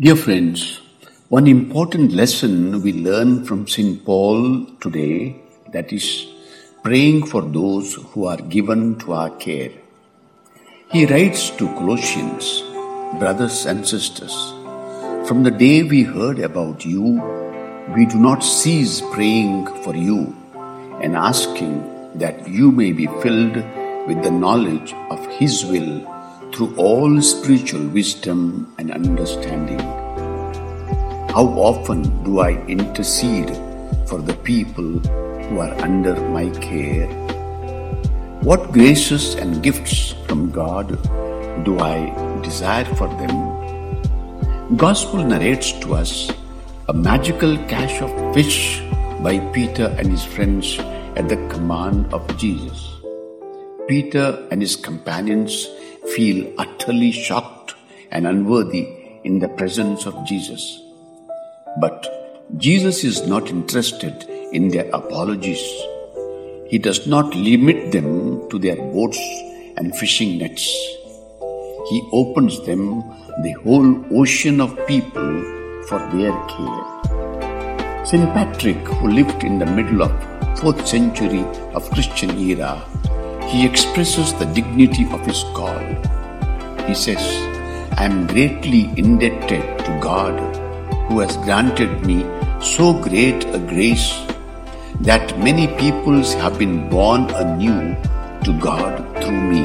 [0.00, 0.80] Dear friends,
[1.28, 4.04] one important lesson we learn from St.
[4.04, 5.34] Paul today
[5.72, 6.28] that is
[6.84, 9.72] praying for those who are given to our care.
[10.92, 12.62] He writes to Colossians,
[13.18, 14.36] brothers and sisters,
[15.26, 17.20] from the day we heard about you,
[17.96, 20.32] we do not cease praying for you
[21.02, 21.74] and asking
[22.14, 23.56] that you may be filled
[24.06, 26.06] with the knowledge of His will
[26.58, 29.78] through all spiritual wisdom and understanding.
[31.30, 33.50] How often do I intercede
[34.08, 34.98] for the people
[35.44, 37.06] who are under my care?
[38.42, 40.98] What graces and gifts from God
[41.64, 42.10] do I
[42.42, 44.76] desire for them?
[44.76, 46.28] Gospel narrates to us
[46.88, 48.82] a magical catch of fish
[49.22, 50.76] by Peter and his friends
[51.14, 52.97] at the command of Jesus.
[53.88, 55.66] Peter and his companions
[56.14, 57.74] feel utterly shocked
[58.10, 58.86] and unworthy
[59.24, 60.82] in the presence of Jesus.
[61.80, 62.06] But
[62.58, 65.62] Jesus is not interested in their apologies.
[66.68, 69.18] He does not limit them to their boats
[69.78, 70.66] and fishing nets.
[71.88, 73.00] He opens them
[73.42, 75.32] the whole ocean of people
[75.88, 78.04] for their care.
[78.04, 78.28] St.
[78.34, 80.10] Patrick, who lived in the middle of
[80.60, 82.84] 4th century of Christian era,
[83.48, 85.78] he expresses the dignity of his call.
[86.86, 87.24] He says,
[87.96, 90.38] I am greatly indebted to God
[91.08, 92.26] who has granted me
[92.60, 94.12] so great a grace
[95.00, 97.96] that many peoples have been born anew
[98.44, 99.62] to God through me.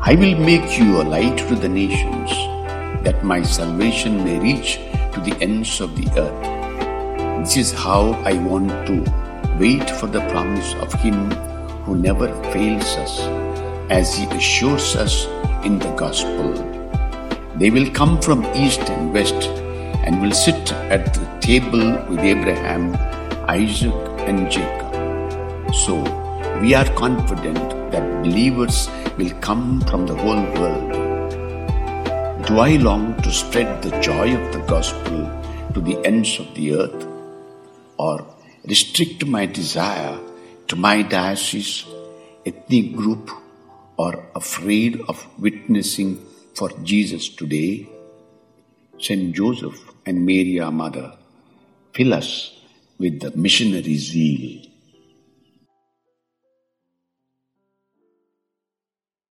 [0.00, 2.30] I will make you a light to the nations,
[3.04, 4.76] that my salvation may reach
[5.12, 7.44] to the ends of the earth.
[7.44, 9.04] This is how I want to
[9.60, 11.30] wait for the promise of Him
[11.84, 13.20] who never fails us,
[13.90, 15.26] as he assures us
[15.64, 16.52] in the gospel.
[17.56, 19.48] They will come from east and west
[20.04, 22.94] and will sit at the table with Abraham,
[23.48, 23.94] Isaac,
[24.28, 25.74] and Jacob.
[25.74, 25.96] So,
[26.60, 28.88] we are confident that believers
[29.18, 30.90] will come from the whole world.
[32.46, 35.28] Do I long to spread the joy of the gospel
[35.74, 37.06] to the ends of the earth?
[37.98, 38.26] Or
[38.64, 40.18] restrict my desire
[40.70, 41.84] to my diocese,
[42.46, 43.28] ethnic group,
[43.98, 46.16] are afraid of witnessing
[46.54, 47.88] for Jesus today,
[48.96, 51.12] Saint Joseph and Mary, our mother,
[51.92, 52.52] fill us
[52.98, 54.69] with the missionary zeal.